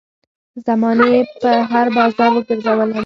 زمانې 0.65 1.13
په 1.41 1.51
هـــــر 1.69 1.87
بازار 1.95 2.31
وګرځــــــــــولم 2.33 2.91